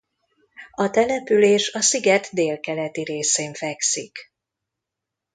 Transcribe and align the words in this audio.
A 0.71 0.89
település 0.89 1.73
a 1.73 1.81
sziget 1.81 2.33
délkeleti 2.33 3.03
részén 3.03 3.53
fekszik. 3.53 4.17